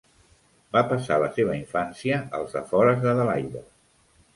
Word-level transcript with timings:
Va 0.77 0.81
passar 0.93 1.19
la 1.25 1.29
seva 1.37 1.59
infància 1.59 2.21
als 2.41 2.59
afores 2.65 3.03
d'Adelaida. 3.09 3.69